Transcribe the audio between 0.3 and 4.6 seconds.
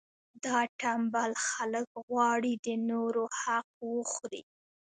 دا ټنبل خلک غواړي د نورو حق وخوري.